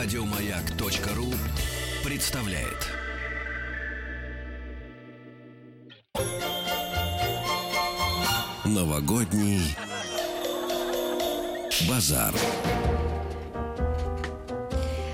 Радиомаяк.ру 0.00 1.26
представляет. 2.08 2.86
Новогодний 8.64 9.76
базар. 11.88 12.32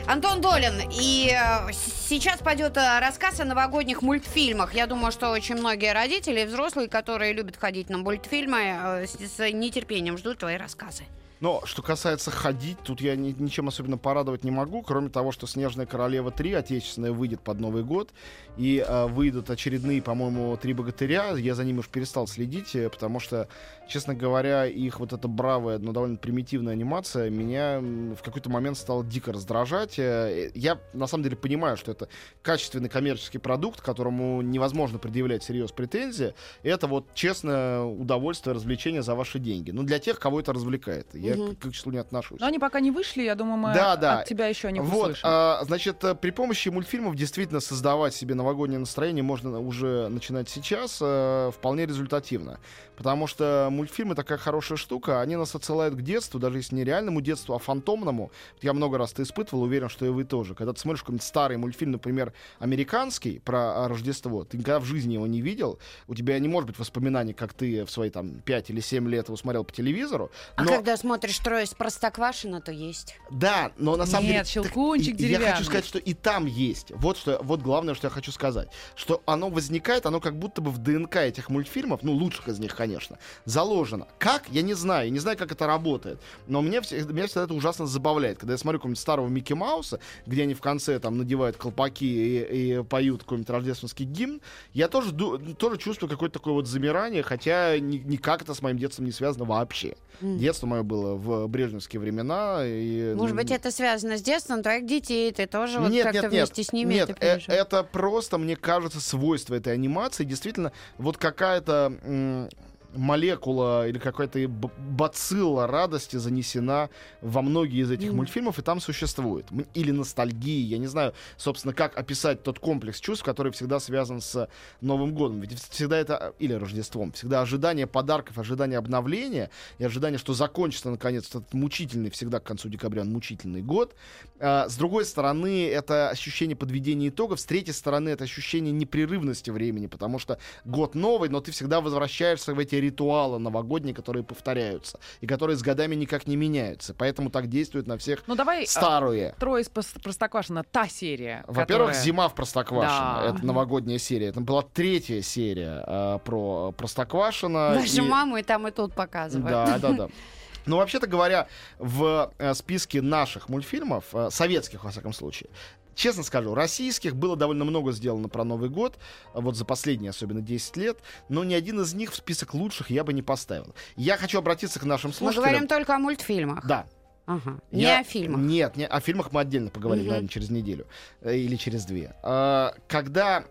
Антон 0.07 0.43
Долин. 0.43 0.75
И 0.93 1.33
э, 1.33 1.73
сейчас 1.73 2.41
пойдет 2.41 2.77
э, 2.77 2.99
рассказ 3.01 3.41
о 3.41 3.47
новогодних 3.47 4.03
мультфильмах. 4.03 4.75
Я 4.75 4.87
думаю, 4.87 5.13
что 5.13 5.31
очень 5.31 5.55
многие 5.55 5.95
родители 5.95 6.41
и 6.41 6.45
взрослые, 6.45 6.91
которые 6.91 7.33
любят 7.33 7.57
ходить 7.57 7.89
на 7.89 7.97
мультфильмы, 7.97 8.59
э, 8.61 9.07
с, 9.07 9.13
с 9.15 9.51
нетерпением 9.51 10.19
ждут 10.19 10.41
твои 10.41 10.59
рассказы. 10.59 11.05
Но 11.45 11.61
что 11.67 11.83
касается 11.83 12.31
ходить, 12.31 12.79
тут 12.83 13.03
я 13.03 13.17
ни- 13.17 13.37
ничем 13.39 13.69
особенно 13.69 13.99
порадовать 13.99 14.45
не 14.45 14.51
могу, 14.51 14.81
кроме 14.81 15.11
того, 15.11 15.31
что 15.31 15.47
«Снежная 15.47 15.85
королева 15.85 16.31
3» 16.31 16.55
отечественная 16.55 17.13
выйдет 17.13 17.43
под 17.43 17.61
Новый 17.61 17.85
год, 17.85 18.15
и 18.57 18.79
э, 18.79 19.07
выйдут 19.09 19.51
очередные, 19.51 20.01
по-моему, 20.01 20.57
«Три 20.57 20.73
богатыря». 20.73 21.37
Я 21.37 21.55
за 21.55 21.65
ними 21.65 21.81
уж 21.81 21.89
перестал 21.89 22.27
следить, 22.27 22.75
э, 22.75 22.89
потому 22.89 23.21
что, 23.21 23.47
честно 23.87 24.15
говоря, 24.15 24.65
их 24.65 25.01
вот 25.01 25.13
эта 25.13 25.29
бравая, 25.29 25.77
но 25.79 25.93
довольно 25.93 26.17
примитивная 26.17 26.73
анимация 26.73 27.29
меня 27.29 27.79
в 27.79 28.23
какой-то 28.23 28.49
момент 28.49 28.79
стала 28.79 29.05
дико 29.05 29.31
раздражать. 29.31 29.99
Э, 29.99 30.51
Я, 30.55 30.79
на 30.95 31.07
самом 31.07 31.25
деле, 31.25 31.37
понимаю, 31.37 31.77
что 31.77 31.93
это 31.93 32.09
качественный 32.41 32.89
коммерческий 32.89 33.37
продукт, 33.37 33.83
которому 33.83 34.41
невозможно 34.41 34.99
предъявлять 34.99 35.45
серьез 35.45 35.73
претензии. 35.73 36.33
Это 36.63 36.87
вот 36.87 37.13
честное 37.13 37.83
удовольствие, 37.83 38.55
развлечение 38.55 39.03
за 39.03 39.15
ваши 39.15 39.39
деньги. 39.39 39.73
Ну, 39.73 39.83
для 39.83 39.99
тех, 39.99 40.19
кого 40.19 40.41
это 40.41 40.55
развлекает. 40.55 41.09
Я 41.13 41.34
Мгм. 41.37 41.57
к 41.57 41.61
к 41.69 41.73
числу 41.73 41.93
не 41.93 41.99
отношусь. 41.99 42.41
Но 42.41 42.47
они 42.47 42.59
пока 42.59 42.81
не 42.81 42.91
вышли, 42.91 43.23
я 43.23 43.35
думаю, 43.35 43.57
мы 43.59 43.75
Да, 43.75 43.97
да. 43.97 44.21
от 44.21 44.27
тебя 44.27 44.47
еще 44.47 44.71
не 44.73 44.81
Вот, 44.81 45.03
услышим. 45.03 45.23
а, 45.25 45.61
значит, 45.65 46.03
при 46.21 46.31
помощи 46.31 46.69
мультфильмов 46.69 47.15
действительно 47.17 47.61
создавать 47.61 48.15
себе 48.15 48.35
новогоднее 48.35 48.79
настроение 48.79 49.23
можно 49.23 49.59
уже 49.61 50.09
начинать 50.09 50.49
сейчас 50.49 50.99
э, 51.01 51.51
вполне 51.55 51.87
результативно. 51.87 52.59
Потому 52.97 53.27
что 53.27 53.69
мультфильмы 53.73 54.15
такая 54.15 54.39
хорошая 54.39 54.79
штука, 54.79 55.21
они 55.21 55.35
нас 55.35 55.55
отсылают 55.57 55.95
к 55.97 56.03
детству, 56.03 56.39
даже 56.39 56.59
если 56.59 56.77
не 56.77 56.85
реальному 56.85 57.21
детству, 57.21 57.55
а 57.55 57.59
фантомному. 57.59 58.31
Вот 58.55 58.63
Я 58.65 58.73
много 58.73 58.99
раз 58.99 59.13
это 59.13 59.25
испытывал, 59.25 59.65
уверен, 59.65 59.89
что 59.89 60.07
и 60.07 60.11
вы 60.11 60.23
тоже. 60.25 60.55
Когда 60.55 60.73
ты 60.73 60.79
смотришь 60.81 61.03
какой-нибудь 61.03 61.27
старый 61.27 61.57
мультфильм, 61.57 61.91
например, 61.93 62.33
американский 62.61 63.41
про 63.45 63.85
а, 63.85 63.89
Рождество, 63.89 64.45
ты 64.45 64.59
никогда 64.59 64.81
в 64.81 64.85
жизни 64.85 65.15
его 65.15 65.27
не 65.27 65.41
видел, 65.41 65.79
у 66.09 66.15
тебя 66.15 66.39
не 66.39 66.49
может 66.49 66.69
быть 66.69 66.79
воспоминаний, 66.79 67.33
как 67.33 67.53
ты 67.53 67.85
в 67.85 67.91
свои 67.91 68.11
там 68.11 68.41
5 68.41 68.71
или 68.71 68.81
7 68.81 69.09
лет 69.09 69.27
его 69.29 69.37
смотрел 69.37 69.65
по 69.65 69.73
телевизору. 69.73 70.31
А 70.57 70.65
но- 70.65 70.71
когда 70.73 70.97
смотришь 70.97 71.24
трое 71.41 71.65
из 71.65 71.75
Простоквашино, 71.75 72.61
то 72.61 72.73
есть. 72.73 73.17
да, 73.31 73.73
но 73.79 73.97
на 73.97 74.07
самом 74.07 74.25
Нет, 74.27 74.33
деле... 74.33 74.39
так 74.41 74.49
щелкунчик 74.73 75.19
и- 75.21 75.27
Я 75.27 75.39
хочу 75.53 75.65
сказать, 75.65 75.85
что 75.87 75.99
и 75.99 76.15
там 76.15 76.47
есть. 76.47 76.91
Вот, 76.93 77.17
что, 77.17 77.39
вот 77.43 77.61
главное, 77.63 77.95
что 77.95 78.07
я 78.07 78.11
хочу 78.11 78.33
сказать. 78.33 78.69
Что 78.95 79.23
оно 79.27 79.49
возникает, 79.49 80.07
оно 80.07 80.21
как 80.21 80.39
будто 80.39 80.61
бы 80.61 80.71
в 80.71 80.79
ДНК 80.79 81.17
этих 81.17 81.49
мультфильмов, 81.51 82.03
ну, 82.03 82.13
лучших 82.13 82.49
из 82.49 82.59
них, 82.59 82.75
конечно, 82.77 83.19
заложено. 83.45 84.07
Как? 84.19 84.49
Я 84.51 84.63
не 84.63 84.75
знаю. 84.75 85.07
Я 85.07 85.11
не 85.11 85.19
знаю, 85.19 85.37
как 85.39 85.53
это 85.53 85.67
работает. 85.67 86.21
Но 86.47 86.61
все- 86.83 87.05
меня 87.05 87.27
всегда 87.27 87.45
это 87.45 87.55
ужасно 87.55 87.87
забавляет. 87.87 88.39
Когда 88.39 88.53
я 88.55 88.59
смотрю 88.59 88.79
какого-нибудь 88.79 89.01
старого 89.01 89.29
Микки 89.29 89.53
Мауса, 89.53 90.01
где 90.27 90.43
они 90.43 90.55
в 90.55 90.61
конце 90.61 90.99
там 90.99 91.19
надевают 91.19 91.57
колпаки 91.57 92.05
и, 92.05 92.79
и 92.79 92.83
поют 92.83 93.23
какой-нибудь 93.23 93.51
рождественский 93.51 94.05
гимн, 94.05 94.41
я 94.73 94.89
тоже, 94.89 95.13
тоже 95.59 95.79
чувствую 95.79 96.11
какое-то 96.11 96.35
такое 96.39 96.55
вот 96.55 96.67
замирание, 96.67 97.23
хотя 97.23 97.79
ни- 97.79 97.99
никак 97.99 98.43
это 98.43 98.55
с 98.55 98.63
моим 98.63 98.79
детством 98.79 99.07
не 99.07 99.13
связано 99.13 99.45
вообще. 99.45 99.97
М. 100.21 100.39
Детство 100.39 100.67
мое 100.67 100.83
было 100.83 101.04
в 101.15 101.47
брежневские 101.47 102.01
времена. 102.01 102.61
И, 102.65 103.15
Может 103.15 103.37
быть, 103.37 103.51
это 103.51 103.71
связано 103.71 104.19
с 104.19 104.23
детством 104.23 104.63
твоих 104.63 104.87
детей, 104.87 105.31
ты 105.33 105.47
тоже 105.47 105.79
вот 105.81 105.91
нет, 105.91 106.05
как-то 106.05 106.23
нет, 106.23 106.33
нет, 106.33 106.49
вместе 106.49 106.63
с 106.63 106.73
ними 106.73 106.95
нет, 106.95 107.11
это 107.11 107.27
э- 107.27 107.35
пережил? 107.37 107.55
это 107.55 107.83
просто, 107.85 108.39
мне 108.39 108.57
кажется, 108.57 109.01
свойство 109.01 109.55
этой 109.55 109.73
анимации. 109.75 110.25
Действительно, 110.25 110.73
вот 110.99 111.19
какая-то 111.19 112.49
молекула 112.97 113.89
или 113.89 113.99
какая-то 113.99 114.49
бацилла 114.49 115.67
радости 115.67 116.17
занесена 116.17 116.91
во 117.21 117.43
многие 117.43 117.83
из 117.83 117.91
этих 117.91 118.09
Мгм. 118.09 118.17
мультфильмов 118.19 118.59
и 118.59 118.63
там 118.63 118.81
существует. 118.81 119.47
Или 119.75 119.91
ностальгии, 119.91 120.65
я 120.65 120.79
не 120.79 120.87
знаю, 120.87 121.15
собственно, 121.37 121.75
как 121.75 121.97
описать 121.99 122.43
тот 122.43 122.59
комплекс 122.59 123.01
чувств, 123.01 123.25
который 123.25 123.53
всегда 123.53 123.81
связан 123.81 124.21
с 124.21 124.49
Новым 124.81 125.15
годом. 125.15 125.41
Ведь 125.41 125.59
всегда 125.71 125.99
это, 125.99 126.35
или 126.39 126.53
Рождеством, 126.53 127.13
всегда 127.13 127.41
ожидание 127.41 127.87
подарков, 127.87 128.39
ожидание 128.39 128.79
обновления 128.79 129.51
и 129.79 129.85
ожидание, 129.85 130.19
что 130.19 130.35
закончится 130.35 130.91
наконец 130.91 131.29
этот 131.29 131.53
мучительный, 131.55 132.11
всегда 132.11 132.41
к 132.41 132.45
концу 132.45 132.69
декабря 132.69 133.05
мучительный 133.05 133.63
год. 133.63 133.95
А, 134.39 134.69
с 134.69 134.77
другой 134.77 135.05
стороны, 135.05 135.69
это 135.69 136.11
ощущение 136.11 136.57
подведения 136.57 137.09
итогов. 137.09 137.41
С 137.41 137.45
третьей 137.45 137.73
стороны, 137.73 138.11
это 138.11 138.25
ощущение 138.25 138.73
непрерывности 138.73 139.51
времени, 139.51 139.87
потому 139.87 140.19
что 140.19 140.39
год 140.65 140.95
новый, 140.95 141.29
но 141.29 141.41
ты 141.41 141.51
всегда 141.53 141.81
возвращаешься 141.81 142.55
в 142.55 142.59
эти 142.59 142.75
ритуалы 142.85 143.39
новогодние, 143.39 143.95
которые 143.95 144.23
повторяются 144.23 144.99
и 145.21 145.27
которые 145.27 145.57
с 145.57 145.63
годами 145.63 145.95
никак 145.95 146.27
не 146.27 146.37
меняются. 146.37 146.95
Поэтому 146.95 147.31
так 147.31 147.49
действует 147.49 147.87
на 147.87 147.97
всех 147.99 148.23
Ну 148.27 148.35
давай 148.35 148.65
а, 148.65 148.67
старые. 148.67 149.35
трое 149.39 149.63
из 149.63 149.69
Прос- 149.69 150.01
Простоквашино, 150.03 150.65
та 150.65 150.89
серия. 150.89 151.45
Во-первых, 151.47 151.67
которая- 151.89 151.95
«Зима 152.05 152.29
в 152.29 152.35
Простоквашино». 152.35 153.21
Да. 153.23 153.35
Это 153.37 153.47
новогодняя 153.47 153.99
серия. 153.99 154.29
Это 154.29 154.41
была 154.41 154.63
третья 154.63 155.21
серия 155.23 155.83
а, 155.87 156.19
про 156.19 156.73
Простоквашино. 156.73 157.75
Нашу 157.75 158.05
И- 158.05 158.09
маму 158.09 158.37
и 158.37 158.43
там, 158.43 158.67
и 158.69 158.71
тут 158.71 158.95
показывают. 158.95 159.49
Да, 159.51 159.79
да, 159.79 159.93
да. 159.93 160.09
Ну, 160.67 160.77
вообще-то 160.79 161.07
говоря, 161.07 161.49
в 161.79 162.33
э, 162.39 162.55
списке 162.55 163.03
наших 163.03 163.49
мультфильмов, 163.49 164.05
э, 164.15 164.29
советских, 164.31 164.85
во 164.85 164.91
всяком 164.91 165.13
случае, 165.13 165.51
Честно 165.97 166.25
скажу, 166.25 166.57
российских 166.57 167.15
было 167.15 167.37
довольно 167.37 167.65
много 167.65 167.93
сделано 167.93 168.29
про 168.29 168.43
Новый 168.43 168.69
год, 168.69 168.99
вот 169.33 169.55
за 169.57 169.65
последние 169.65 170.11
особенно 170.11 170.41
10 170.41 170.77
лет, 170.77 170.99
но 171.29 171.45
ни 171.45 171.55
один 171.55 171.81
из 171.83 171.95
них 171.95 172.11
в 172.11 172.17
список 172.17 172.53
лучших 172.53 172.91
я 172.91 173.05
бы 173.05 173.13
не 173.13 173.23
поставил. 173.23 173.77
Я 173.95 174.17
хочу 174.17 174.39
обратиться 174.41 174.81
к 174.81 174.85
нашим 174.85 175.11
Мы 175.11 175.15
слушателям. 175.15 175.45
говорим 175.51 175.69
только 175.69 175.95
о 175.95 175.99
мультфильмах. 176.01 176.67
Да. 176.67 176.87
Ага. 177.27 177.61
Не 177.71 177.83
Я- 177.83 178.01
о 178.01 178.03
фильмах. 178.03 178.41
Нет, 178.41 178.75
не, 178.77 178.89
о 178.89 178.99
фильмах 178.99 179.31
мы 179.31 179.41
отдельно 179.43 179.71
поговорим, 179.71 180.03
Мгм. 180.03 180.09
наверное, 180.11 180.29
через 180.29 180.51
неделю 180.51 180.85
э, 181.21 181.37
или 181.37 181.55
через 181.55 181.85
две. 181.85 182.17
А, 182.25 182.75
когда, 182.89 183.45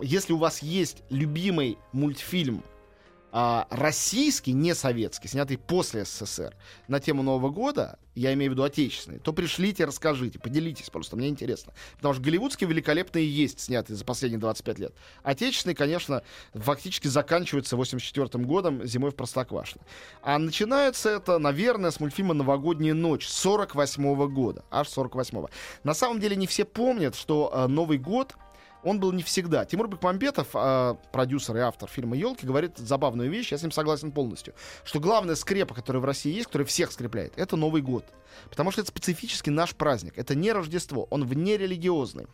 если 0.00 0.32
у 0.32 0.36
вас 0.36 0.62
есть 0.62 1.04
любимый 1.10 1.78
мультфильм 1.92 2.64
а, 3.32 3.66
российский, 3.70 4.52
не 4.52 4.74
советский, 4.74 5.28
снятый 5.28 5.58
после 5.58 6.04
СССР, 6.04 6.54
на 6.88 7.00
тему 7.00 7.22
Нового 7.22 7.50
года, 7.50 7.98
я 8.14 8.32
имею 8.34 8.50
в 8.50 8.54
виду 8.54 8.64
отечественный, 8.64 9.18
то 9.18 9.32
пришлите, 9.32 9.84
расскажите, 9.84 10.38
поделитесь 10.38 10.90
просто, 10.90 11.16
мне 11.16 11.28
интересно. 11.28 11.72
Потому 11.96 12.14
что 12.14 12.22
голливудские 12.22 12.68
великолепные 12.68 13.28
есть, 13.28 13.60
снятые 13.60 13.96
за 13.96 14.04
последние 14.04 14.40
25 14.40 14.78
лет. 14.78 14.94
Отечественный, 15.22 15.74
конечно, 15.74 16.22
фактически 16.54 17.08
заканчивается 17.08 17.76
84 17.76 18.44
годом 18.44 18.84
зимой 18.84 19.10
в 19.10 19.14
Простоквашино. 19.14 19.82
А 20.22 20.38
начинается 20.38 21.10
это, 21.10 21.38
наверное, 21.38 21.90
с 21.90 22.00
мультфильма 22.00 22.34
«Новогодняя 22.34 22.94
ночь» 22.94 23.28
48 23.28 24.28
года, 24.28 24.64
аж 24.70 24.88
48 24.88 25.46
На 25.84 25.94
самом 25.94 26.20
деле 26.20 26.36
не 26.36 26.46
все 26.46 26.64
помнят, 26.64 27.14
что 27.14 27.50
э, 27.52 27.66
Новый 27.68 27.98
год 27.98 28.34
он 28.82 29.00
был 29.00 29.12
не 29.12 29.22
всегда. 29.22 29.64
Тимур 29.64 29.88
Бекмамбетов, 29.88 30.48
э, 30.54 30.94
продюсер 31.12 31.56
и 31.56 31.60
автор 31.60 31.88
фильма 31.88 32.16
«Елки», 32.16 32.46
говорит 32.46 32.78
забавную 32.78 33.30
вещь, 33.30 33.52
я 33.52 33.58
с 33.58 33.62
ним 33.62 33.72
согласен 33.72 34.12
полностью, 34.12 34.54
что 34.84 35.00
главная 35.00 35.34
скрепа, 35.34 35.74
которая 35.74 36.00
в 36.00 36.04
России 36.04 36.32
есть, 36.32 36.46
которая 36.46 36.66
всех 36.66 36.92
скрепляет, 36.92 37.32
это 37.36 37.56
Новый 37.56 37.82
год. 37.82 38.04
Потому 38.48 38.70
что 38.70 38.80
это 38.80 38.88
специфически 38.88 39.50
наш 39.50 39.74
праздник. 39.74 40.14
Это 40.16 40.34
не 40.34 40.52
Рождество, 40.52 41.06
он 41.10 41.26
вне 41.26 41.56
религиозный. 41.56 42.26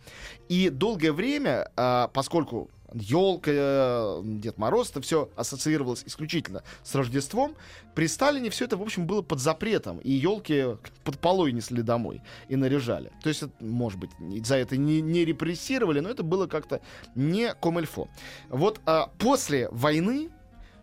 И 0.48 0.68
долгое 0.68 1.12
время, 1.12 1.70
э, 1.76 2.08
поскольку 2.12 2.70
елка, 2.92 3.50
э, 3.52 4.20
Дед 4.24 4.58
Мороз, 4.58 4.90
это 4.90 5.00
все 5.00 5.30
ассоциировалось 5.36 6.02
исключительно 6.06 6.62
с 6.82 6.94
Рождеством, 6.94 7.54
при 7.94 8.08
Сталине 8.08 8.50
все 8.50 8.66
это, 8.66 8.76
в 8.76 8.82
общем, 8.82 9.06
было 9.06 9.22
под 9.22 9.40
запретом. 9.40 9.98
И 9.98 10.12
елки 10.12 10.76
под 11.02 11.18
полой 11.18 11.52
несли 11.52 11.82
домой 11.82 12.22
и 12.48 12.56
наряжали. 12.56 13.10
То 13.22 13.30
есть, 13.30 13.44
может 13.60 13.98
быть, 13.98 14.10
за 14.46 14.56
это 14.56 14.76
не, 14.76 15.00
не 15.00 15.24
репрессировали, 15.24 16.00
но 16.00 16.10
это 16.10 16.22
было 16.22 16.46
как-то 16.46 16.82
не 17.14 17.54
комильфо. 17.54 18.08
Вот 18.50 18.80
а, 18.84 19.10
после 19.18 19.70
войны 19.70 20.30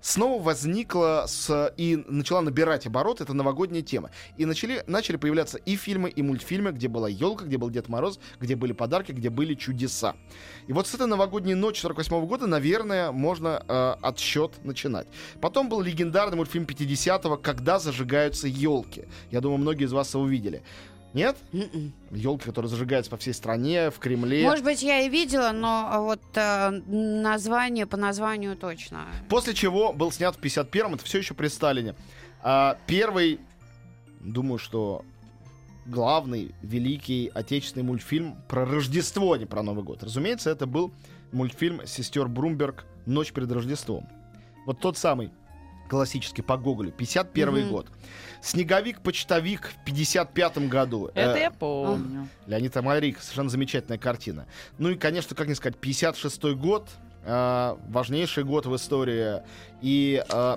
снова 0.03 0.43
возникла 0.43 1.23
с, 1.27 1.73
и 1.77 2.03
начала 2.07 2.41
набирать 2.41 2.85
оборот 2.85 3.21
эта 3.21 3.33
новогодняя 3.33 3.81
тема. 3.81 4.11
И 4.37 4.45
начали, 4.45 4.83
начали 4.85 5.15
появляться 5.15 5.57
и 5.57 5.75
фильмы, 5.75 6.09
и 6.09 6.21
мультфильмы, 6.21 6.71
где 6.71 6.89
была 6.89 7.07
елка, 7.07 7.45
где 7.45 7.57
был 7.57 7.69
Дед 7.69 7.87
Мороз, 7.87 8.19
где 8.39 8.55
были 8.55 8.73
подарки, 8.73 9.13
где 9.13 9.29
были 9.29 9.55
чудеса. 9.55 10.15
И 10.67 10.73
вот 10.73 10.87
с 10.87 10.93
этой 10.93 11.07
новогодней 11.07 11.55
ночи 11.55 11.79
48 11.79 12.25
года, 12.27 12.47
наверное, 12.47 13.11
можно 13.11 13.63
э, 13.65 13.95
отсчет 14.01 14.63
начинать. 14.63 15.07
Потом 15.41 15.69
был 15.69 15.81
легендарный 15.81 16.35
мультфильм 16.35 16.65
50-го 16.65 17.37
«Когда 17.37 17.79
зажигаются 17.79 18.47
елки». 18.47 19.05
Я 19.31 19.39
думаю, 19.39 19.59
многие 19.59 19.85
из 19.85 19.93
вас 19.93 20.13
его 20.13 20.23
увидели. 20.23 20.63
Нет? 21.13 21.37
М-м. 21.53 21.93
Елки, 22.11 22.45
которые 22.45 22.69
зажигаются 22.69 23.11
по 23.11 23.17
всей 23.17 23.33
стране, 23.33 23.91
в 23.91 23.99
Кремле. 23.99 24.43
Может 24.43 24.65
быть, 24.65 24.81
я 24.81 25.01
и 25.01 25.09
видела, 25.09 25.51
но 25.51 25.87
а, 25.89 25.99
вот 26.01 26.21
э, 26.35 26.69
название 26.87 27.85
по 27.85 27.97
названию 27.97 28.55
точно. 28.55 29.05
После 29.29 29.53
чего 29.53 29.93
был 29.93 30.11
снят 30.11 30.35
в 30.35 30.39
51-м, 30.39 30.95
это 30.95 31.05
все 31.05 31.19
еще 31.19 31.35
при 31.35 31.47
Сталине. 31.47 31.95
А, 32.41 32.77
первый, 32.87 33.39
думаю, 34.21 34.57
что 34.57 35.05
главный, 35.85 36.55
великий 36.61 37.31
отечественный 37.33 37.85
мультфильм 37.85 38.35
про 38.47 38.65
Рождество, 38.65 39.33
а 39.33 39.37
не 39.37 39.45
про 39.45 39.61
Новый 39.61 39.83
год. 39.83 40.03
Разумеется, 40.03 40.49
это 40.49 40.65
был 40.65 40.91
мультфильм 41.31 41.85
«Сестер 41.85 42.27
Брумберг. 42.27 42.85
Ночь 43.05 43.33
перед 43.33 43.51
Рождеством». 43.51 44.07
Вот 44.65 44.79
тот 44.79 44.97
самый 44.97 45.31
классический 45.89 46.41
по 46.41 46.57
Гоголю, 46.57 46.91
51 46.91 47.61
Мгм. 47.61 47.69
год. 47.69 47.87
«Снеговик-почтовик» 48.41 49.69
в 49.69 49.85
55 49.85 50.67
году. 50.67 51.07
Это 51.15 51.37
Э, 51.37 51.39
я 51.39 51.51
помню. 51.51 52.27
Леонид 52.45 52.75
Амарик, 52.75 53.19
совершенно 53.21 53.49
замечательная 53.49 53.97
картина. 53.97 54.45
Ну 54.77 54.89
и, 54.89 54.95
конечно, 54.95 55.35
как 55.35 55.47
не 55.47 55.55
сказать, 55.55 55.77
56 55.77 56.55
год, 56.55 56.89
э, 57.25 57.75
важнейший 57.89 58.43
год 58.43 58.65
в 58.65 58.75
истории. 58.75 59.41
И 59.81 60.23
э, 60.27 60.55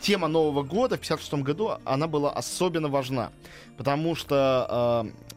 тема 0.00 0.28
Нового 0.28 0.62
года 0.62 0.96
в 0.96 1.00
56 1.00 1.34
году, 1.42 1.72
она 1.84 2.06
была 2.06 2.30
особенно 2.30 2.88
важна, 2.88 3.30
потому 3.76 4.14
что 4.14 5.04
э, 5.06 5.35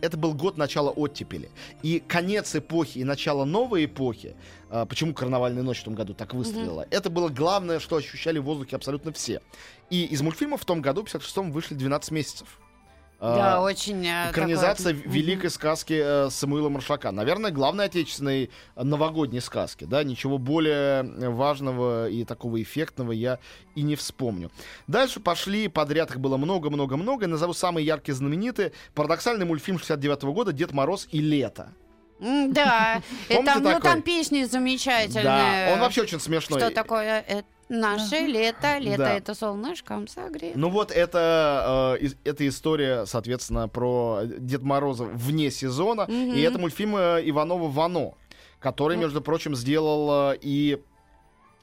это 0.00 0.16
был 0.16 0.34
год 0.34 0.56
начала 0.56 0.90
оттепели. 0.90 1.50
И 1.82 2.02
конец 2.06 2.54
эпохи 2.54 2.98
и 2.98 3.04
начало 3.04 3.44
новой 3.44 3.86
эпохи, 3.86 4.36
э, 4.70 4.86
почему 4.88 5.14
карнавальная 5.14 5.62
ночь 5.62 5.80
в 5.80 5.84
том 5.84 5.94
году 5.94 6.14
так 6.14 6.34
выстрелила, 6.34 6.86
это 6.90 7.10
было 7.10 7.28
главное, 7.28 7.78
что 7.80 7.96
ощущали 7.96 8.38
в 8.38 8.44
воздухе 8.44 8.76
абсолютно 8.76 9.12
все. 9.12 9.40
И 9.90 10.04
из 10.04 10.22
мультфильмов 10.22 10.62
в 10.62 10.64
том 10.64 10.80
году, 10.80 11.04
в 11.04 11.06
56-м, 11.06 11.52
вышли 11.52 11.74
12 11.74 12.10
месяцев. 12.10 12.58
Э, 13.20 13.34
Да, 13.36 13.62
очень... 13.62 14.04
э, 14.06 14.30
Экранизация 14.30 14.94
такое- 14.94 15.12
великой 15.12 15.50
сказки 15.50 16.00
э, 16.02 16.30
Самуила 16.30 16.68
Маршака. 16.68 17.10
Наверное, 17.12 17.50
главной 17.50 17.86
отечественной 17.86 18.50
новогодней 18.76 19.40
сказки. 19.40 19.84
Да? 19.84 20.02
Ничего 20.04 20.38
более 20.38 21.02
важного 21.30 22.08
и 22.08 22.24
такого 22.24 22.60
эффектного 22.62 23.12
я 23.12 23.38
и 23.74 23.82
не 23.82 23.96
вспомню. 23.96 24.50
Дальше 24.86 25.20
пошли 25.20 25.68
подряд, 25.68 26.10
их 26.10 26.20
было 26.20 26.36
много-много-много. 26.36 27.26
Назову 27.26 27.52
самые 27.54 27.86
яркие 27.86 28.14
знаменитые. 28.14 28.72
Парадоксальный 28.94 29.46
мультфильм 29.46 29.78
69 29.78 30.22
года 30.24 30.52
«Дед 30.52 30.72
Мороз 30.72 31.08
и 31.10 31.20
лето». 31.20 31.72
Да, 32.20 33.02
и 33.28 33.42
там, 33.42 33.62
ну, 33.62 33.80
там 33.80 34.02
песни 34.02 34.44
замечательные. 34.44 35.24
Да, 35.24 35.72
он 35.74 35.80
вообще 35.80 36.02
очень 36.02 36.20
смешной. 36.20 36.60
Что 36.60 36.70
такое 36.70 37.20
это 37.26 37.46
наше 37.68 38.16
лето, 38.26 38.78
лето 38.78 38.98
Да. 38.98 39.14
это 39.14 39.34
солнышком 39.34 40.06
согреет. 40.06 40.56
Ну 40.56 40.68
вот 40.70 40.90
это, 40.90 41.96
э, 42.00 42.08
эта 42.24 42.46
история, 42.48 43.06
соответственно, 43.06 43.68
про 43.68 44.20
Дед 44.24 44.62
Мороза 44.62 45.04
вне 45.04 45.50
сезона. 45.50 46.04
Мгм. 46.04 46.34
И 46.34 46.40
это 46.40 46.58
мультфильм 46.58 46.96
э, 46.96 47.20
Иванова 47.24 47.68
Вано, 47.68 48.12
который, 48.60 48.96
между 48.96 49.20
прочим, 49.20 49.54
сделал 49.56 50.32
э, 50.32 50.38
и 50.40 50.80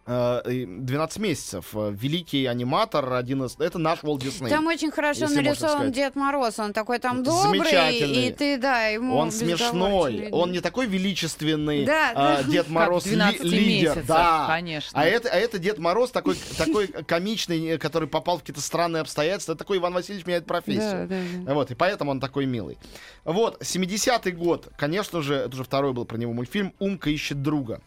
12 0.06 1.20
месяцев. 1.20 1.68
Э, 1.74 1.92
Великий 1.94 2.46
аниматор, 2.46 3.14
один 3.14 3.44
из... 3.46 3.56
Это 3.60 3.78
наш 3.78 4.04
Уолт 4.04 4.22
Дисней. 4.22 4.50
Там 4.50 4.68
очень 4.68 4.92
хорошо 4.92 5.28
нарисован. 5.28 5.92
Дед 5.92 6.16
Мороз, 6.16 6.58
он 6.60 6.74
такой 6.74 7.00
там 7.00 7.24
добрый, 7.24 7.60
Замечательный. 7.60 8.28
и 8.28 8.32
ты, 8.32 8.58
да, 8.58 8.88
ему 8.88 9.16
Он 9.16 9.32
смешной, 9.32 10.30
он 10.32 10.52
не 10.52 10.60
такой 10.60 10.88
величественный 10.88 11.86
Да, 11.86 12.12
э, 12.12 12.16
да. 12.16 12.44
Дед 12.44 12.68
Мороз 12.70 13.06
ли- 13.06 13.12
12 13.14 13.44
лидер. 13.44 13.90
месяцев, 13.90 14.06
Да. 14.08 14.46
конечно. 14.48 15.00
А 15.00 15.06
это, 15.06 15.30
а 15.30 15.36
это 15.36 15.60
Дед 15.60 15.78
Мороз 15.78 16.12
такой, 16.12 16.36
такой 16.58 16.88
комичный, 16.88 17.66
э, 17.68 17.78
который 17.78 18.08
попал 18.08 18.38
в 18.38 18.40
какие-то 18.42 18.62
странные 18.62 19.02
обстоятельства. 19.02 19.54
Это 19.54 19.60
такой 19.60 19.78
Иван 19.78 19.94
Васильевич 19.94 20.26
меняет 20.26 20.46
профессию. 20.46 21.08
Да, 21.08 21.16
да, 21.16 21.22
да. 21.46 21.54
Вот, 21.54 21.72
и 21.72 21.76
поэтому 21.76 22.12
он 22.12 22.20
такой 22.20 22.46
милый. 22.46 22.78
Вот, 23.24 23.62
70-й 23.62 24.32
год, 24.32 24.70
конечно 24.78 25.22
же, 25.22 25.36
это 25.36 25.54
уже 25.54 25.64
второй 25.64 25.94
был 25.94 26.06
про 26.06 26.18
него 26.18 26.34
мультфильм 26.34 26.74
«Умка 26.80 27.10
ищет 27.10 27.42
друга». 27.42 27.82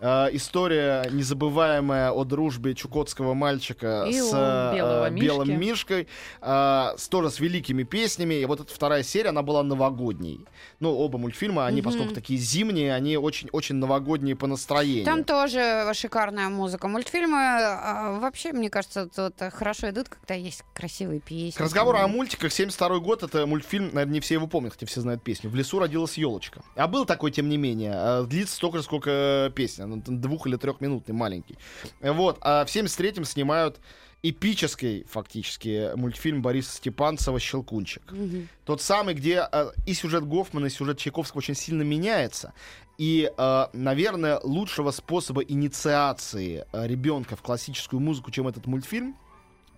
Э, 0.00 0.28
история 0.32 1.08
незабываемая 1.10 2.12
о 2.12 2.24
дружбе 2.24 2.74
чукотского 2.74 3.34
мальчика 3.34 4.04
И 4.08 4.20
с 4.20 4.30
э, 4.32 5.10
белым 5.10 5.50
мишки. 5.50 5.50
мишкой, 5.50 6.08
э, 6.40 6.88
с, 6.96 7.08
тоже 7.08 7.30
с 7.30 7.40
великими 7.40 7.82
песнями. 7.82 8.34
И 8.34 8.44
вот 8.44 8.60
эта 8.60 8.72
вторая 8.72 9.02
серия, 9.02 9.30
она 9.30 9.42
была 9.42 9.62
новогодней. 9.64 10.46
Ну, 10.78 10.96
оба 10.96 11.18
мультфильма, 11.18 11.66
они, 11.66 11.82
поскольку 11.82 12.14
такие 12.14 12.38
зимние, 12.38 12.94
они 12.94 13.16
очень-очень 13.16 13.74
новогодние 13.76 14.36
по 14.36 14.46
настроению. 14.46 15.04
Там 15.04 15.24
тоже 15.24 15.90
шикарная 15.94 16.48
музыка. 16.48 16.86
Мультфильмы 16.86 17.38
а, 17.38 18.20
вообще, 18.20 18.52
мне 18.52 18.70
кажется, 18.70 19.08
тут 19.08 19.34
хорошо 19.52 19.90
идут, 19.90 20.08
когда 20.08 20.34
есть 20.34 20.62
красивые 20.74 21.20
песни. 21.20 21.58
К 21.58 21.60
разговору 21.60 21.98
о 21.98 22.06
мультиках, 22.06 22.52
72 22.52 22.98
год, 23.00 23.24
это 23.24 23.46
мультфильм, 23.46 23.86
наверное, 23.92 24.14
не 24.14 24.20
все 24.20 24.34
его 24.34 24.46
помнят, 24.46 24.74
хотя 24.74 24.86
все 24.86 25.00
знают 25.00 25.22
песню. 25.22 25.50
«В 25.50 25.56
лесу 25.56 25.80
родилась 25.80 26.16
елочка». 26.16 26.62
А 26.76 26.86
был 26.86 27.04
такой, 27.04 27.32
тем 27.32 27.48
не 27.48 27.56
менее. 27.56 27.92
э, 27.94 28.24
Длится 28.28 28.54
столько 28.54 28.82
сколько 28.82 29.10
э, 29.10 29.50
песня. 29.54 29.87
Ну, 29.88 30.02
Двух- 30.18 30.46
или 30.46 30.56
трехминутный, 30.56 31.14
маленький. 31.14 31.56
Вот. 32.00 32.38
А 32.40 32.64
в 32.64 32.68
73-м 32.68 33.24
снимают 33.24 33.80
эпический, 34.22 35.04
фактически, 35.08 35.92
мультфильм 35.94 36.42
Бориса 36.42 36.76
Степанцева 36.76 37.38
«Щелкунчик». 37.38 38.02
Мгм. 38.10 38.48
Тот 38.64 38.82
самый, 38.82 39.14
где 39.14 39.46
э, 39.50 39.70
и 39.86 39.94
сюжет 39.94 40.24
Гофмана, 40.24 40.66
и 40.66 40.70
сюжет 40.70 40.98
Чайковского 40.98 41.38
очень 41.38 41.54
сильно 41.54 41.82
меняется. 41.82 42.52
И, 42.98 43.30
э, 43.36 43.66
наверное, 43.72 44.40
лучшего 44.42 44.90
способа 44.90 45.42
инициации 45.42 46.64
э, 46.72 46.86
ребенка 46.86 47.36
в 47.36 47.42
классическую 47.42 48.00
музыку, 48.00 48.30
чем 48.32 48.48
этот 48.48 48.66
мультфильм, 48.66 49.16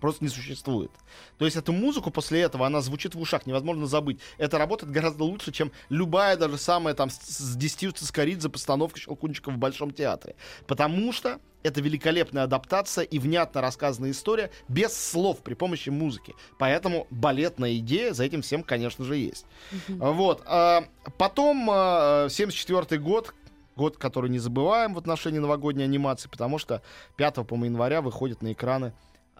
просто 0.01 0.25
не 0.25 0.29
существует. 0.29 0.91
То 1.37 1.45
есть 1.45 1.55
эту 1.55 1.71
музыку 1.71 2.11
после 2.11 2.41
этого, 2.41 2.65
она 2.65 2.81
звучит 2.81 3.15
в 3.15 3.21
ушах, 3.21 3.45
невозможно 3.45 3.85
забыть. 3.85 4.19
Это 4.37 4.57
работает 4.57 4.91
гораздо 4.91 5.23
лучше, 5.23 5.53
чем 5.53 5.71
любая 5.89 6.35
даже 6.35 6.57
самая 6.57 6.93
там 6.95 7.09
с, 7.09 7.17
с 7.19 7.55
10 7.55 7.97
Цискоридзе 7.97 8.49
постановка 8.49 8.99
Щелкунчика 8.99 9.51
в 9.51 9.57
Большом 9.57 9.91
театре. 9.91 10.35
Потому 10.67 11.13
что 11.13 11.39
это 11.63 11.79
великолепная 11.79 12.43
адаптация 12.43 13.03
и 13.03 13.19
внятно 13.19 13.61
рассказанная 13.61 14.11
история 14.11 14.49
без 14.67 14.97
слов 14.97 15.41
при 15.43 15.53
помощи 15.53 15.89
музыки. 15.89 16.33
Поэтому 16.57 17.07
балетная 17.11 17.77
идея 17.77 18.13
за 18.13 18.23
этим 18.23 18.41
всем, 18.41 18.63
конечно 18.63 19.05
же, 19.05 19.15
есть. 19.15 19.45
Вот. 19.87 20.41
а, 20.45 20.85
Потом, 21.19 21.69
а, 21.71 22.27
74 22.29 22.99
год, 22.99 23.35
год, 23.75 23.97
который 23.97 24.31
не 24.31 24.39
забываем 24.39 24.95
в 24.95 24.97
отношении 24.97 25.39
новогодней 25.39 25.83
анимации, 25.83 26.27
потому 26.27 26.57
что 26.57 26.81
5 27.17 27.45
по 27.45 27.55
января 27.63 28.01
выходит 28.01 28.41
на 28.41 28.51
экраны 28.53 28.93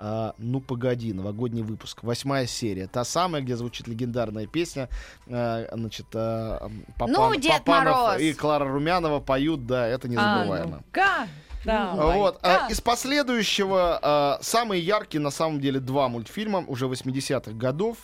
а, 0.04 0.34
ну 0.40 0.60
погоди, 0.60 1.14
новогодний 1.14 1.62
выпуск, 1.62 2.02
восьмая 2.04 2.48
серия, 2.48 2.88
та 2.88 3.04
самая, 3.04 3.44
где 3.44 3.56
звучит 3.56 3.88
легендарная 3.88 4.48
песня, 4.48 4.90
а, 5.30 5.68
значит, 5.74 6.08
а, 6.16 6.70
Папан- 6.98 7.12
Ну, 7.12 7.36
Дед 7.36 7.64
Папанов 7.64 7.96
Мороз. 7.96 8.22
и 8.22 8.34
Клара 8.34 8.66
Румянова 8.68 9.20
поют, 9.20 9.68
да, 9.68 9.86
это 9.88 10.08
А, 10.08 10.10
незабываемо. 10.10 10.78
ну-ка, 10.78 11.28
давай, 11.64 12.18
Вот. 12.18 12.40
ка. 12.40 12.66
а, 12.66 12.72
из 12.72 12.82
последующего 12.82 14.00
а, 14.02 14.40
самые 14.42 14.82
яркие, 14.82 15.22
на 15.22 15.30
самом 15.32 15.60
деле, 15.62 15.80
два 15.80 16.10
мультфильма 16.10 16.64
уже 16.68 16.88
80-х 16.88 17.52
годов. 17.52 17.98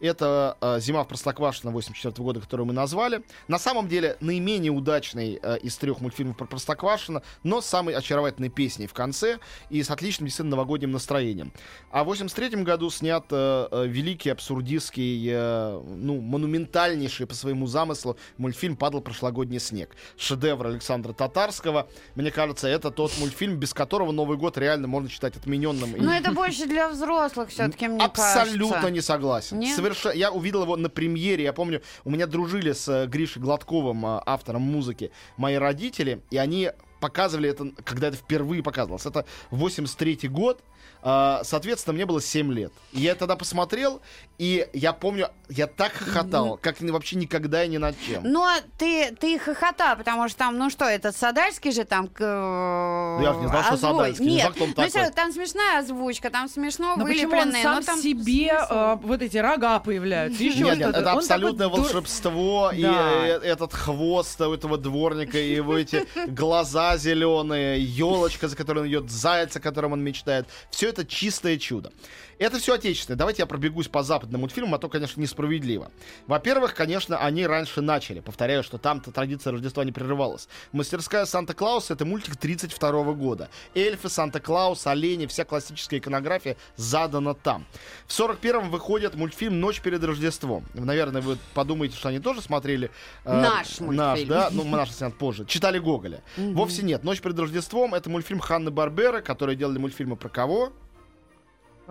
Это 0.00 0.56
а, 0.60 0.78
«Зима 0.78 1.02
в 1.04 1.08
Простоквашино» 1.08 1.72
84 1.72 2.14
года, 2.22 2.40
который 2.40 2.64
мы 2.64 2.72
назвали. 2.72 3.22
На 3.48 3.58
самом 3.58 3.88
деле, 3.88 4.16
наименее 4.20 4.70
удачный 4.70 5.38
а, 5.42 5.54
из 5.54 5.76
трех 5.76 6.00
мультфильмов 6.00 6.36
про 6.36 6.46
Простоквашино, 6.46 7.22
но 7.42 7.60
с 7.60 7.66
самой 7.66 7.94
очаровательной 7.94 8.48
песней 8.48 8.86
в 8.86 8.94
конце 8.94 9.38
и 9.70 9.82
с 9.82 9.90
отличным 9.90 10.26
действительно 10.26 10.50
новогодним 10.50 10.92
настроением. 10.92 11.52
А 11.90 12.04
в 12.04 12.06
83 12.06 12.62
году 12.62 12.90
снят 12.90 13.24
а, 13.30 13.68
а, 13.70 13.84
великий 13.84 14.30
абсурдистский, 14.30 15.30
а, 15.32 15.82
ну, 15.82 16.20
монументальнейший 16.20 17.26
по 17.26 17.34
своему 17.34 17.66
замыслу 17.66 18.16
мультфильм 18.36 18.76
«Падал 18.76 19.00
прошлогодний 19.00 19.58
снег». 19.58 19.96
Шедевр 20.16 20.66
Александра 20.66 21.12
Татарского. 21.12 21.88
Мне 22.14 22.30
кажется, 22.30 22.68
это 22.68 22.90
тот 22.90 23.12
мультфильм, 23.18 23.56
без 23.56 23.74
которого 23.74 24.12
Новый 24.12 24.38
год 24.38 24.58
реально 24.58 24.86
можно 24.86 25.08
считать 25.08 25.36
отмененным. 25.36 25.94
Но 25.96 26.12
это 26.12 26.32
больше 26.32 26.66
для 26.66 26.88
взрослых 26.88 27.48
все-таки, 27.50 27.88
мне 27.88 28.04
Абсолютно 28.04 28.68
кажется. 28.68 28.90
не 28.90 29.00
согласен. 29.00 29.58
Нет? 29.58 29.76
Совершенно. 29.94 30.18
Я 30.18 30.32
увидел 30.32 30.62
его 30.62 30.76
на 30.76 30.88
премьере. 30.88 31.44
Я 31.44 31.52
помню, 31.52 31.82
у 32.04 32.10
меня 32.10 32.26
дружили 32.26 32.72
с 32.72 32.88
э, 32.88 33.06
Гришей 33.06 33.42
Гладковым, 33.42 34.04
э, 34.04 34.20
автором 34.26 34.62
музыки, 34.62 35.10
мои 35.36 35.56
родители, 35.56 36.22
и 36.30 36.36
они 36.36 36.70
показывали 37.00 37.50
это, 37.50 37.70
когда 37.84 38.08
это 38.08 38.16
впервые 38.16 38.62
показывалось. 38.62 39.06
Это 39.06 39.24
83 39.50 40.28
год. 40.28 40.62
А, 41.02 41.42
Соответственно, 41.44 41.94
мне 41.94 42.06
было 42.06 42.20
7 42.20 42.52
лет. 42.52 42.72
И 42.92 43.00
я 43.00 43.14
тогда 43.14 43.36
посмотрел, 43.36 44.00
и 44.38 44.66
я 44.72 44.92
помню, 44.92 45.28
я 45.48 45.66
так 45.66 45.92
хохотал, 45.92 46.58
как 46.60 46.80
вообще 46.80 47.16
никогда 47.16 47.64
и 47.64 47.68
ни 47.68 47.76
над 47.76 47.96
чем. 48.06 48.22
Но 48.24 48.48
ты, 48.78 49.14
ты 49.18 49.38
хохотал, 49.38 49.96
потому 49.96 50.28
что 50.28 50.38
там, 50.38 50.58
ну 50.58 50.70
что, 50.70 50.84
это 50.84 51.12
Садальский 51.12 51.72
же 51.72 51.84
там... 51.84 52.08
Ну, 52.18 53.22
я 53.22 53.32
же 53.34 53.40
не 53.40 53.48
знал, 53.48 53.62
что 53.64 53.76
Садальский, 53.76 54.26
не 54.26 54.34
Нет, 54.36 54.52
ну 54.58 54.66
такой. 54.68 54.88
всё, 54.88 55.10
там 55.10 55.32
смешная 55.32 55.80
озвучка, 55.80 56.30
там 56.30 56.48
смешно 56.48 56.96
Но 56.96 57.04
почему 57.04 57.32
он 57.32 57.38
вылепленные, 57.38 57.62
сам 57.62 57.76
но 57.76 57.82
там 57.82 58.00
себе 58.00 58.52
э, 58.68 58.96
вот 59.02 59.22
эти 59.22 59.36
рога 59.38 59.78
появляются? 59.80 60.42
Еще 60.42 60.64
Нет, 60.64 60.78
нет, 60.78 60.88
это 60.90 61.12
Он 61.12 61.18
абсолютное 61.18 61.68
такой 61.68 61.82
дур- 61.82 61.92
волшебство, 61.92 62.70
и 62.74 62.82
Да. 62.82 63.26
э, 63.26 63.40
этот 63.42 63.72
хвост 63.72 64.40
у 64.40 64.52
этого 64.52 64.78
дворника, 64.78 65.38
и 65.38 65.54
его 65.54 65.76
эти 65.76 66.06
глаза 66.28 66.58
глаза 66.58 66.96
зеленые, 66.96 67.82
елочка, 67.82 68.48
за 68.48 68.56
которой 68.56 68.80
он 68.80 68.88
идет, 68.88 69.10
заяц, 69.10 69.56
о 69.56 69.60
котором 69.60 69.92
он 69.92 70.02
мечтает. 70.02 70.46
Все 70.70 70.87
это 70.88 71.04
чистое 71.04 71.58
чудо. 71.58 71.92
Это 72.38 72.58
все 72.58 72.74
отечественное. 72.74 73.18
Давайте 73.18 73.42
я 73.42 73.46
пробегусь 73.46 73.88
по 73.88 74.02
западным 74.02 74.40
мультфильмам, 74.42 74.74
а 74.74 74.78
то, 74.78 74.88
конечно, 74.88 75.20
несправедливо. 75.20 75.90
Во-первых, 76.26 76.74
конечно, 76.74 77.18
они 77.18 77.46
раньше 77.46 77.80
начали. 77.80 78.20
Повторяю, 78.20 78.62
что 78.62 78.78
там-то 78.78 79.10
традиция 79.10 79.52
Рождества 79.52 79.84
не 79.84 79.92
прерывалась. 79.92 80.48
Мастерская 80.72 81.24
Санта-Клауса— 81.24 81.92
это 81.94 82.04
мультик 82.04 82.36
32 82.36 83.12
года. 83.14 83.48
Эльфы, 83.74 84.08
Санта-Клаус, 84.08 84.86
олени, 84.86 85.26
вся 85.26 85.44
классическая 85.44 85.98
иконография 85.98 86.56
задана 86.76 87.34
там. 87.34 87.66
В 88.06 88.18
41-м 88.18 88.70
выходит 88.70 89.14
мультфильм 89.16 89.58
«Ночь 89.60 89.80
перед 89.80 90.02
Рождеством». 90.04 90.64
Наверное, 90.74 91.20
вы 91.22 91.38
подумаете, 91.54 91.96
что 91.96 92.08
они 92.08 92.20
тоже 92.20 92.40
смотрели... 92.40 92.90
э, 93.24 93.32
Наш 93.40 93.80
Наш, 93.80 93.80
мультфильм. 93.80 94.28
да? 94.28 94.48
Ну, 94.52 94.64
наш 94.64 94.90
снят 94.92 95.16
позже. 95.16 95.44
Читали 95.44 95.78
Гоголя. 95.78 96.22
Вовсе 96.36 96.82
нет. 96.82 97.02
«Ночь 97.02 97.20
перед 97.20 97.38
Рождеством»— 97.38 97.94
это 97.96 98.08
мультфильм 98.10 98.40
Ханны 98.40 98.70
Барбера, 98.70 99.20
которые 99.22 99.56
делали 99.56 99.78
мультфильмы 99.78 100.16
про 100.16 100.28
кого? 100.28 100.72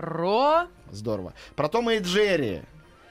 Про... 0.02 0.68
Здорово. 0.92 1.34
Про 1.56 1.68
Тома 1.70 1.96
и 1.96 2.00
Джерри. 2.00 2.62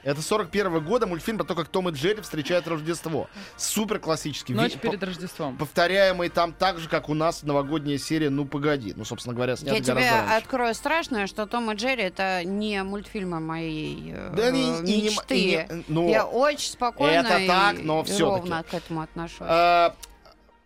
Это 0.03 0.21
41 0.21 0.85
года 0.85 1.05
мультфильм 1.05 1.37
про 1.37 1.43
то, 1.43 1.53
как 1.53 1.67
Том 1.67 1.89
и 1.89 1.91
Джерри 1.91 2.21
встречают 2.21 2.65
Рождество. 2.65 3.27
Супер 3.57 3.99
классический. 3.99 4.53
Ночь 4.53 4.75
Ви- 4.75 4.79
перед 4.79 5.03
Рождеством. 5.03 5.57
Повторяемый 5.57 6.29
там 6.29 6.53
так 6.53 6.79
же, 6.79 6.87
как 6.87 7.09
у 7.09 7.13
нас 7.13 7.43
новогодняя 7.43 7.97
серия 7.97 8.29
«Ну, 8.29 8.45
погоди». 8.45 8.93
Ну, 8.95 9.03
собственно 9.03 9.35
говоря, 9.35 9.57
снят 9.57 9.75
Я 9.75 9.81
тебе 9.81 9.95
раньше. 9.95 10.33
открою 10.37 10.73
страшное, 10.75 11.27
что 11.27 11.45
Том 11.45 11.69
и 11.71 11.75
Джерри 11.75 12.03
это 12.03 12.45
не 12.45 12.81
мультфильмы 12.83 13.41
моей 13.41 14.13
э, 14.15 14.33
Да 14.33 14.47
они 14.47 14.61
и 14.79 14.81
не- 14.81 15.01
мечты. 15.09 15.37
и 15.37 15.45
не- 15.57 15.83
ну, 15.89 16.07
Я 16.07 16.25
очень 16.25 16.71
спокойно 16.71 17.27
это 17.27 17.37
и- 17.39 17.47
так, 17.47 17.75
но 17.83 18.05
и 18.07 18.17
ровно 18.21 18.63
к 18.63 18.73
этому 18.73 19.01
отношусь. 19.01 19.39
А, 19.41 19.93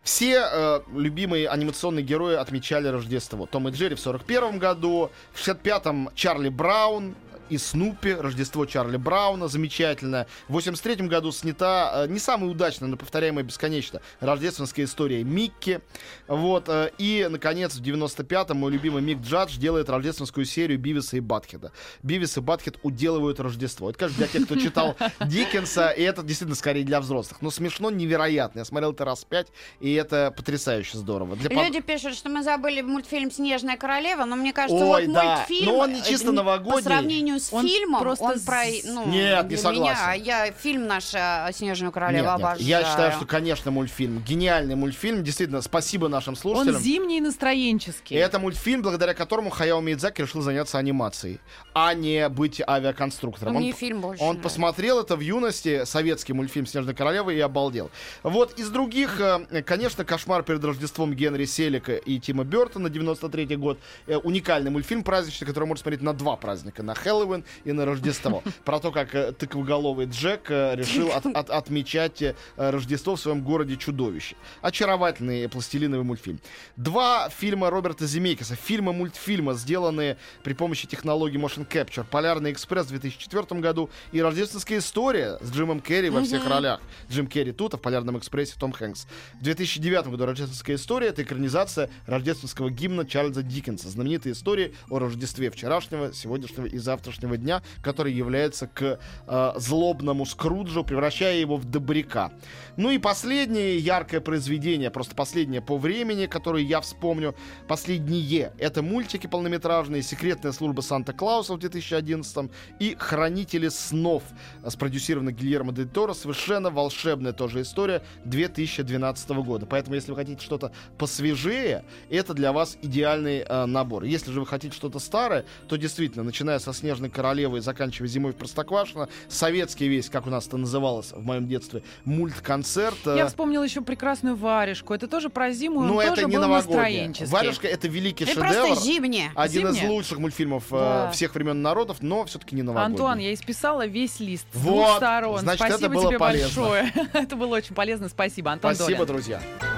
Все 0.03 0.43
э, 0.51 0.81
любимые 0.96 1.48
анимационные 1.48 2.03
герои 2.03 2.36
отмечали 2.36 2.88
Рождество. 2.88 3.46
Том 3.46 3.70
и 3.70 3.72
Джерри 3.72 3.96
в 3.96 4.00
41 4.00 4.58
году, 4.58 5.12
в 5.31 5.48
65-м 5.48 6.10
Чарли 6.15 6.50
Браун 6.50 7.15
и 7.51 7.58
Снупи, 7.58 8.13
Рождество 8.13 8.65
Чарли 8.65 8.96
Брауна, 8.96 9.50
замечательно. 9.50 10.25
В 10.48 10.53
83 10.53 11.08
году 11.08 11.34
снята 11.34 12.05
э, 12.05 12.08
не 12.08 12.17
самая 12.17 12.50
удачная, 12.50 12.88
но 12.88 12.96
повторяемая 12.96 13.43
бесконечно 13.43 14.01
рождественская 14.22 14.86
история 14.86 15.22
Микки. 15.25 15.81
Вот, 16.27 16.70
э, 16.70 16.91
и, 16.98 17.27
наконец, 17.29 17.75
в 17.75 17.81
95-м 17.81 18.58
мой 18.58 18.72
любимый 18.72 19.01
Мик 19.01 19.20
Джадж 19.20 19.58
делает 19.58 19.89
рождественскую 19.89 20.46
серию 20.46 20.79
Бивиса 20.79 21.17
и 21.17 21.20
Батхеда. 21.20 21.74
Бивис 22.03 22.38
и 22.38 22.39
Батхед 22.39 22.79
уделывают 22.84 23.41
Рождество. 23.41 23.89
Это, 23.89 24.00
конечно, 24.00 24.17
для 24.20 24.27
тех, 24.27 24.46
кто 24.46 24.55
читал 24.55 24.96
Диккенса, 25.25 25.89
и 25.89 26.03
это 26.03 26.24
действительно 26.24 26.55
скорее 26.55 26.86
для 26.86 27.01
взрослых. 27.01 27.41
Но 27.41 27.51
смешно 27.51 27.91
невероятно. 27.91 28.60
Я 28.60 28.65
смотрел 28.65 28.93
это 28.93 29.03
раз 29.03 29.25
пять, 29.25 29.48
и 29.81 29.93
это 29.93 30.34
потрясающе 30.36 31.00
здорово. 31.00 31.36
Для 31.36 31.50
под- 31.50 31.65
Люди 31.65 31.81
пишут, 31.81 32.15
что 32.15 32.29
мы 32.29 32.43
забыли 32.43 32.79
мультфильм 32.79 33.29
«Снежная 33.29 33.75
королева», 33.75 34.24
но 34.24 34.38
мне 34.38 34.53
кажется, 34.53 34.86
Ой, 34.86 35.05
вот 35.08 35.13
да. 35.13 35.36
мультфильм... 35.36 35.65
Но 35.65 35.77
он 35.79 35.93
не 35.93 36.01
чисто 36.01 36.31
новогодний. 36.31 36.81
По 36.81 36.81
сравнению 36.81 37.41
с 37.42 37.54
Он 37.54 37.68
фильмом, 37.68 38.02
просто 38.02 38.24
он 38.26 38.40
про... 38.40 38.64
Ну, 38.86 39.08
Нет, 39.08 39.50
не 39.50 39.58
согласен. 39.58 39.82
Меня, 39.84 39.98
а 40.12 40.16
я 40.16 40.52
фильм 40.52 40.88
наш 40.88 41.14
э, 41.14 41.50
«Снежную 41.54 41.92
королеву» 41.92 42.24
Нет, 42.26 42.38
нет. 42.38 42.46
обожаю. 42.46 42.64
Я 42.66 42.84
считаю, 42.84 43.12
что, 43.14 43.26
конечно, 43.26 43.72
мультфильм. 43.72 44.20
Гениальный 44.24 44.76
мультфильм. 44.76 45.24
Действительно, 45.24 45.62
спасибо 45.62 46.08
нашим 46.08 46.34
Он 46.34 46.38
слушателям. 46.38 46.80
зимний 46.82 47.18
и 47.18 47.22
настроенческий. 47.22 48.16
И 48.16 48.20
это 48.20 48.40
мультфильм, 48.40 48.82
благодаря 48.82 49.14
которому 49.14 49.50
Хаяо 49.50 49.82
Миядзаки 49.82 50.22
решил 50.22 50.42
заняться 50.42 50.78
анимацией, 50.78 51.40
а 51.74 51.94
не 51.94 52.28
быть 52.30 52.62
авиаконструктором. 52.68 53.56
Мне 53.56 53.70
Он- 53.72 53.76
фильм 53.76 54.02
больше 54.02 54.22
Он 54.24 54.30
нравится. 54.36 54.44
посмотрел 54.50 55.00
это 55.00 55.16
в 55.16 55.20
юности, 55.22 55.84
советский 55.86 56.34
мультфильм 56.34 56.66
«Снежная 56.66 56.94
королева» 56.94 57.30
и 57.30 57.40
обалдел. 57.40 57.90
Вот 58.24 58.60
из 58.60 58.70
других, 58.70 59.20
э, 59.20 59.62
конечно, 59.64 60.04
«Кошмар 60.04 60.44
перед 60.44 60.64
Рождеством» 60.64 61.14
Генри 61.14 61.46
Селика 61.46 61.94
и 61.96 62.20
Тима 62.20 62.44
Бертона, 62.44 62.90
93 62.90 63.56
год. 63.56 63.80
Э, 64.08 64.18
Уникальный 64.18 64.72
мультфильм 64.72 65.04
праздничный, 65.04 65.48
который 65.48 65.66
можно 65.66 65.82
смотреть 65.82 66.02
на 66.02 66.14
два 66.14 66.36
праздника, 66.36 66.84
на 66.84 66.94
Хэллоуин 66.94 67.31
и 67.64 67.72
на 67.72 67.86
Рождество. 67.86 68.44
Про 68.66 68.80
то, 68.80 68.92
как 68.92 69.14
э, 69.16 69.32
тыквоголовый 69.34 70.06
Джек 70.08 70.50
э, 70.50 70.76
решил 70.76 71.12
от- 71.12 71.26
от- 71.26 71.50
отмечать 71.50 72.22
э, 72.22 72.34
Рождество 72.58 73.16
в 73.16 73.20
своем 73.20 73.42
городе 73.42 73.78
чудовище. 73.78 74.36
Очаровательный 74.62 75.48
пластилиновый 75.50 76.04
мультфильм. 76.06 76.40
Два 76.78 77.30
фильма 77.30 77.70
Роберта 77.70 78.08
Земекиса, 78.08 78.56
фильма-мультфильма, 78.56 79.54
сделанные 79.54 80.18
при 80.44 80.54
помощи 80.54 80.88
технологии 80.88 81.40
Motion 81.40 81.68
Capture. 81.68 82.04
«Полярный 82.10 82.52
экспресс» 82.52 82.88
в 82.88 82.90
2004 82.90 83.62
году 83.62 83.90
и 84.12 84.22
«Рождественская 84.22 84.80
история» 84.80 85.38
с 85.42 85.52
Джимом 85.52 85.82
Керри 85.82 86.10
во 86.10 86.22
всех 86.24 86.48
ролях. 86.50 86.82
Джим 87.10 87.28
Керри 87.28 87.52
тут, 87.52 87.74
а 87.76 87.78
в 87.78 87.82
«Полярном 87.82 88.18
экспрессе» 88.18 88.56
Том 88.60 88.72
Хэнкс. 88.72 89.06
В 89.40 89.44
2009 89.44 90.08
году 90.08 90.26
«Рождественская 90.26 90.78
история»— 90.78 91.08
это 91.10 91.22
экранизация 91.22 91.90
рождественского 92.08 92.70
гимна 92.72 93.06
Чарльза 93.06 93.44
Диккенса, 93.44 93.90
знаменитой 93.90 94.32
истории 94.32 94.74
о 94.90 94.98
Рождестве 94.98 95.52
вчерашнего, 95.52 96.12
сегодняшнего 96.14 96.66
и 96.66 96.78
завтрашнего 96.80 97.21
дня, 97.22 97.62
который 97.82 98.13
является 98.13 98.68
к 98.68 99.00
э, 99.28 99.51
злобному 99.58 100.25
Скруджу, 100.25 100.84
превращая 100.84 101.38
его 101.38 101.58
в 101.58 101.66
добряка. 101.66 102.32
Ну 102.78 102.92
и 102.92 102.98
последнее 102.98 103.78
яркое 103.78 104.22
произведение, 104.22 104.92
просто 104.92 105.16
последнее 105.16 105.62
по 105.62 105.78
времени, 105.78 106.25
которое 106.25 106.63
я 106.63 106.82
вспомню, 106.82 107.36
последние. 107.68 108.54
Это 108.58 108.82
мультики 108.82 109.28
полнометражные, 109.28 110.04
«Секретная 110.04 110.51
служба 110.51 110.82
Санта-Клауса» 110.82 111.54
в 111.54 111.60
2011 111.60 112.51
и 112.80 112.96
«Хранители 112.98 113.70
снов», 113.70 114.24
спродюсировано 114.68 115.32
Гильермо 115.32 115.72
Дель 115.72 115.88
Торо. 115.88 116.13
Совершенно 116.13 116.70
волшебная 116.70 117.34
тоже 117.34 117.62
история 117.62 118.04
2012 118.25 119.30
года. 119.30 119.66
Поэтому, 119.66 119.96
если 119.96 120.12
вы 120.12 120.18
хотите 120.18 120.42
что-то 120.42 120.72
посвежее, 120.98 121.84
это 122.10 122.34
для 122.34 122.51
вас 122.51 122.78
идеальный 122.82 123.40
э, 123.40 123.66
набор. 123.66 124.04
Если 124.04 124.32
же 124.32 124.40
вы 124.40 124.46
хотите 124.46 124.75
что-то 124.75 125.00
старое, 125.00 125.46
то 125.68 125.75
действительно, 125.75 126.24
начиная 126.24 126.60
со 126.60 126.74
«Снежной 126.74 127.00
королевы» 127.10 127.58
и 127.58 127.62
заканчивая 127.62 128.08
«Зимой 128.08 128.31
в 128.34 128.36
Простоквашино», 128.36 129.10
советский 129.27 129.88
весь, 129.88 130.10
как 130.10 130.27
у 130.27 130.29
нас 130.29 130.48
это 130.48 130.58
называлось 130.58 131.12
в 131.12 131.24
моем 131.24 131.48
детстве, 131.48 131.84
мульт-концерт. 132.05 132.98
э, 133.05 133.15
Я 133.17 133.27
вспомнила 133.27 133.63
еще 133.63 133.81
прекрасную 133.81 134.36
варежку. 134.36 134.93
Это 134.93 135.08
тоже 135.08 135.29
про 135.29 135.51
зиму, 135.51 135.81
но 135.81 135.96
он 135.96 136.00
это 136.01 136.15
тоже 136.15 136.27
не 136.27 136.38
был 136.38 136.48
настроенческий. 136.48 137.27
Варежка 137.31 137.67
это 137.67 137.88
великий 137.88 138.24
Это 138.25 138.34
шедевр. 138.34 138.65
просто 138.67 138.84
зимнее. 138.86 139.31
Один 139.36 139.67
из 139.67 139.75
Зимняя? 139.75 139.91
лучших 139.91 140.20
мультфильмов 140.20 140.65
э, 140.72 140.75
Да. 140.75 141.12
всех 141.12 141.34
времен 141.36 141.62
народов, 141.62 141.98
но 142.01 142.25
все-таки 142.25 142.55
не 142.55 142.62
новогодний. 142.63 142.93
Антуан, 142.96 143.20
я 143.20 143.34
исписала 143.34 143.86
весь 143.86 144.20
лист 144.20 144.46
с 144.53 144.58
Вот, 144.58 144.63
двух 144.74 144.98
сторон. 144.98 145.39
значит, 145.39 145.62
это 145.65 145.77
спасибо 145.77 145.93
было 145.96 146.08
тебе 146.10 146.20
полезно. 146.20 146.62
большое. 146.62 146.93
это 147.13 147.36
было 147.36 147.55
очень 147.55 147.75
полезно. 147.75 148.10
Спасибо, 148.10 148.51
Антон 148.51 148.75
Спасибо, 148.75 148.98
Долин. 149.05 149.13
друзья. 149.13 149.71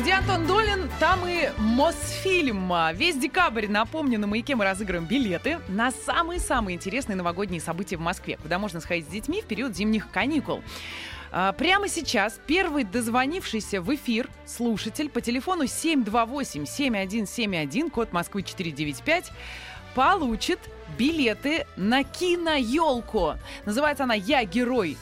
Где 0.00 0.14
Антон 0.14 0.46
Долин, 0.46 0.88
там 0.98 1.28
и 1.28 1.50
Мосфильм. 1.58 2.72
Весь 2.94 3.18
декабрь, 3.18 3.68
напомню, 3.68 4.18
на 4.18 4.26
«Маяке» 4.26 4.56
мы 4.56 4.64
разыгрываем 4.64 5.06
билеты 5.06 5.58
на 5.68 5.90
самые-самые 5.90 6.76
интересные 6.76 7.16
новогодние 7.16 7.60
события 7.60 7.98
в 7.98 8.00
Москве, 8.00 8.38
куда 8.40 8.58
можно 8.58 8.80
сходить 8.80 9.04
с 9.04 9.10
детьми 9.10 9.42
в 9.42 9.44
период 9.44 9.76
зимних 9.76 10.10
каникул. 10.10 10.62
А, 11.30 11.52
Прямо 11.52 11.86
сейчас 11.86 12.40
первый 12.46 12.84
дозвонившийся 12.84 13.82
в 13.82 13.94
эфир 13.94 14.30
слушатель 14.46 15.10
по 15.10 15.20
телефону 15.20 15.64
728-7171, 15.64 17.90
код 17.90 18.14
Москвы 18.14 18.42
495, 18.42 19.30
получит 19.94 20.60
билеты 20.96 21.66
на 21.76 22.04
киноелку. 22.04 23.34
Называется 23.66 24.04
она 24.04 24.14
«Я 24.14 24.44
герой». 24.44 24.96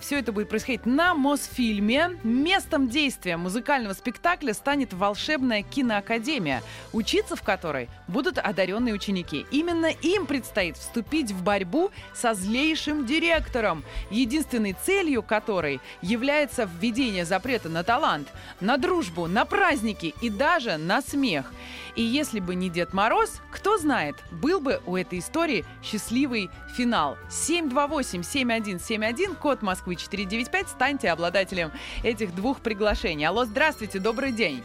Все 0.00 0.18
это 0.18 0.32
будет 0.32 0.48
происходить 0.48 0.86
на 0.86 1.14
Мосфильме. 1.14 2.18
Местом 2.24 2.88
действия 2.88 3.36
музыкального 3.36 3.92
спектакля 3.92 4.52
станет 4.52 4.92
волшебная 4.92 5.62
киноакадемия, 5.62 6.64
учиться 6.92 7.36
в 7.36 7.42
которой 7.42 7.88
будут 8.08 8.38
одаренные 8.38 8.94
ученики. 8.94 9.46
Именно 9.52 9.86
им 9.86 10.26
предстоит 10.26 10.76
вступить 10.76 11.30
в 11.30 11.44
борьбу 11.44 11.92
со 12.12 12.34
злейшим 12.34 13.06
директором, 13.06 13.84
единственной 14.10 14.74
целью 14.84 15.22
которой 15.22 15.80
является 16.02 16.68
введение 16.80 17.24
запрета 17.24 17.68
на 17.68 17.84
талант, 17.84 18.32
на 18.60 18.78
дружбу, 18.78 19.28
на 19.28 19.44
праздники 19.44 20.12
и 20.20 20.28
даже 20.28 20.76
на 20.76 21.02
смех. 21.02 21.52
И 21.94 22.02
если 22.02 22.40
бы 22.40 22.54
не 22.54 22.70
Дед 22.70 22.92
Мороз, 22.92 23.40
кто 23.50 23.78
знает, 23.78 24.16
был 24.30 24.60
бы 24.60 24.80
у 24.86 24.96
этой 24.96 25.20
истории 25.20 25.64
счастливый 25.82 26.50
финал. 26.76 27.16
728-7171, 27.30 29.36
код 29.36 29.62
Москвы 29.68 29.96
495, 29.96 30.68
станьте 30.68 31.10
обладателем 31.10 31.72
этих 32.02 32.34
двух 32.34 32.60
приглашений. 32.60 33.26
Алло, 33.26 33.44
здравствуйте, 33.44 33.98
добрый 33.98 34.32
день. 34.32 34.62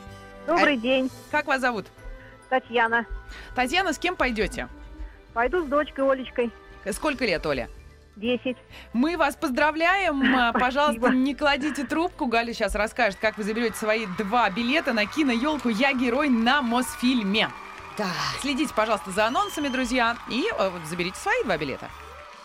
Добрый 0.48 0.78
день, 0.78 1.10
Как 1.30 1.46
вас 1.46 1.60
зовут? 1.60 1.88
Татьяна. 2.50 3.06
Татьяна, 3.54 3.92
с 3.92 4.00
кем 4.00 4.16
пойдете? 4.16 4.70
Пойду 5.34 5.62
с 5.62 5.68
дочкой 5.68 6.10
Олечкой. 6.10 6.52
Сколько 6.92 7.26
лет, 7.26 7.46
Оля? 7.46 7.68
10. 8.16 8.56
Мы 8.94 9.18
вас 9.18 9.36
поздравляем. 9.36 10.24
А, 10.36 10.54
Пожалуйста, 10.58 11.10
не 11.10 11.36
кладите 11.36 11.84
трубку. 11.84 12.28
Галя 12.28 12.54
сейчас 12.54 12.74
расскажет, 12.74 13.20
как 13.20 13.38
вы 13.38 13.44
заберете 13.44 13.76
свои 13.76 14.06
два 14.18 14.50
билета 14.50 14.94
на 14.94 15.06
кино-елку 15.06 15.68
«Я 15.68 15.92
герой» 15.92 16.30
на 16.30 16.62
Мосфильме. 16.62 17.50
Да. 17.98 18.08
Следите, 18.40 18.74
пожалуйста, 18.74 19.12
за 19.12 19.26
анонсами, 19.26 19.68
друзья, 19.68 20.16
и 20.30 20.46
э, 20.58 20.72
заберите 20.86 21.18
свои 21.18 21.44
два 21.44 21.58
билета. 21.58 21.90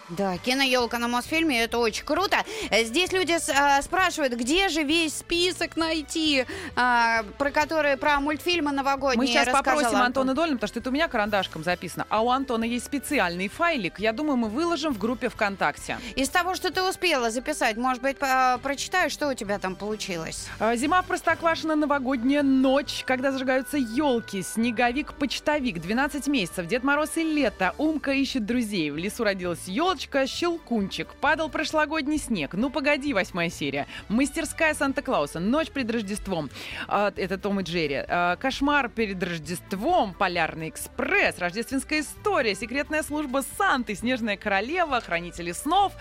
Да, 0.08 0.38
киноелка 0.38 0.98
на 0.98 1.08
Мосфильме, 1.08 1.62
это 1.62 1.78
очень 1.78 2.04
круто. 2.04 2.38
Здесь 2.70 3.12
люди 3.12 3.36
а, 3.54 3.82
спрашивают, 3.82 4.32
где 4.34 4.68
же 4.68 4.82
весь 4.82 5.18
список 5.18 5.76
найти, 5.76 6.46
а, 6.76 7.24
про 7.36 7.50
которые 7.50 7.98
про 7.98 8.18
мультфильмы 8.20 8.72
новогодние 8.72 9.18
Мы 9.18 9.26
сейчас 9.26 9.48
попросим 9.48 9.88
Антон. 9.88 10.00
Антона 10.00 10.34
Долина, 10.34 10.56
потому 10.56 10.68
что 10.68 10.80
это 10.80 10.88
у 10.88 10.92
меня 10.92 11.08
карандашком 11.08 11.62
записано, 11.62 12.06
а 12.08 12.22
у 12.22 12.30
Антона 12.30 12.64
есть 12.64 12.86
специальный 12.86 13.48
файлик. 13.48 13.98
Я 13.98 14.12
думаю, 14.12 14.38
мы 14.38 14.48
выложим 14.48 14.94
в 14.94 14.98
группе 14.98 15.28
ВКонтакте. 15.28 15.98
Из 16.16 16.28
того, 16.30 16.54
что 16.54 16.72
ты 16.72 16.82
успела 16.82 17.30
записать, 17.30 17.76
может 17.76 18.02
быть, 18.02 18.16
прочитаешь, 18.62 19.12
что 19.12 19.28
у 19.28 19.34
тебя 19.34 19.58
там 19.58 19.76
получилось? 19.76 20.46
А, 20.58 20.74
Зима 20.76 21.02
в 21.02 21.06
Простоквашино, 21.06 21.76
новогодняя 21.76 22.42
ночь, 22.42 23.04
когда 23.06 23.30
зажигаются 23.30 23.76
елки, 23.76 24.42
снеговик-почтовик, 24.42 25.80
12 25.80 26.26
месяцев, 26.28 26.66
Дед 26.66 26.82
Мороз 26.82 27.16
и 27.16 27.24
лето, 27.24 27.74
Умка 27.76 28.12
ищет 28.12 28.46
друзей, 28.46 28.90
в 28.90 28.96
лесу 28.96 29.24
родилась 29.24 29.66
елочка, 29.66 29.97
щелкунчик, 30.26 31.08
падал 31.20 31.48
прошлогодний 31.48 32.18
снег, 32.18 32.54
ну 32.54 32.70
погоди, 32.70 33.12
восьмая 33.12 33.50
серия, 33.50 33.86
мастерская 34.08 34.74
Санта-Клауса, 34.74 35.40
ночь 35.40 35.70
перед 35.70 35.90
Рождеством, 35.90 36.50
А, 36.86 37.12
это 37.16 37.38
Том 37.38 37.60
и 37.60 37.62
Джерри, 37.62 38.04
А, 38.08 38.36
кошмар 38.36 38.88
перед 38.88 39.22
Рождеством, 39.22 40.14
Полярный 40.14 40.68
экспресс, 40.68 41.38
рождественская 41.38 42.00
история, 42.00 42.54
секретная 42.54 43.02
служба 43.02 43.42
Санты, 43.56 43.94
Снежная 43.94 44.36
королева, 44.36 45.00
хранители 45.00 45.52
снов. 45.52 45.92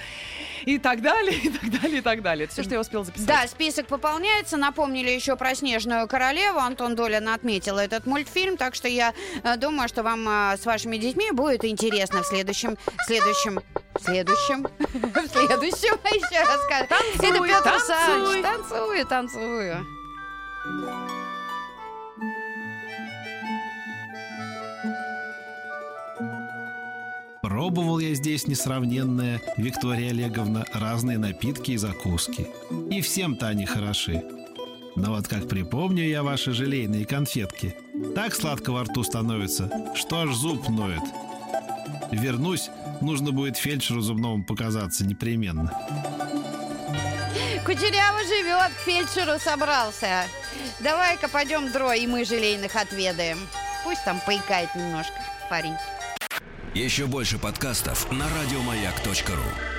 И 0.65 0.79
так 0.79 1.01
далее, 1.01 1.37
и 1.43 1.49
так 1.49 1.69
далее, 1.81 1.99
и 1.99 2.01
так 2.01 2.21
далее. 2.21 2.45
Это 2.45 2.53
все, 2.53 2.63
что 2.63 2.73
я 2.73 2.81
успела 2.81 3.03
записать. 3.03 3.27
Да, 3.27 3.47
список 3.47 3.87
пополняется. 3.87 4.57
Напомнили 4.57 5.09
еще 5.09 5.35
про 5.35 5.55
«Снежную 5.55 6.07
королеву». 6.07 6.59
Антон 6.59 6.95
Долин 6.95 7.29
отметил 7.29 7.77
этот 7.77 8.05
мультфильм, 8.05 8.57
так 8.57 8.75
что 8.75 8.87
я 8.87 9.13
э, 9.43 9.57
думаю, 9.57 9.87
что 9.87 10.03
вам 10.03 10.27
э, 10.27 10.57
с 10.57 10.65
вашими 10.65 10.97
детьми 10.97 11.31
будет 11.31 11.63
интересно 11.65 12.23
в 12.23 12.25
следующем, 12.25 12.77
в 12.85 13.05
следующем, 13.05 13.61
в 13.97 14.03
следующем, 14.03 14.63
в 14.79 15.27
следующем 15.27 15.97
еще 16.05 16.41
расскажу. 16.41 16.85
Это 17.19 17.31
Танцуй, 17.31 17.47
Петр 17.47 17.63
танцуй. 17.63 17.95
Саныч. 17.95 18.43
Танцую, 18.43 19.05
танцую. 19.05 19.87
Пробовал 27.41 27.99
я 27.99 28.13
здесь 28.13 28.47
несравненная 28.47 29.41
Виктория 29.57 30.09
Олеговна 30.09 30.65
разные 30.73 31.17
напитки 31.17 31.71
и 31.71 31.77
закуски. 31.77 32.47
И 32.91 33.01
всем-то 33.01 33.47
они 33.47 33.65
хороши. 33.65 34.23
Но 34.95 35.11
вот 35.11 35.27
как 35.27 35.47
припомню 35.47 36.03
я 36.03 36.23
ваши 36.23 36.51
желейные 36.53 37.05
конфетки, 37.05 37.75
так 38.15 38.33
сладко 38.33 38.71
во 38.71 38.83
рту 38.83 39.03
становится, 39.03 39.71
что 39.95 40.21
аж 40.21 40.33
зуб 40.33 40.67
ноет. 40.69 41.03
Вернусь, 42.11 42.69
нужно 43.01 43.31
будет 43.31 43.57
фельдшеру 43.57 44.01
зубному 44.01 44.43
показаться 44.43 45.05
непременно. 45.05 45.71
Кучерява 47.65 48.19
живет, 48.23 48.71
к 48.73 48.79
фельдшеру 48.85 49.39
собрался. 49.39 50.25
Давай-ка 50.79 51.27
пойдем, 51.27 51.71
Дро, 51.71 51.93
и 51.93 52.07
мы 52.07 52.23
желейных 52.23 52.75
отведаем. 52.75 53.39
Пусть 53.83 54.03
там 54.05 54.21
поикает 54.25 54.73
немножко 54.75 55.15
парень. 55.49 55.75
Еще 56.73 57.07
больше 57.07 57.37
подкастов 57.37 58.09
на 58.11 58.25
радиомаяк.ру. 58.29 59.76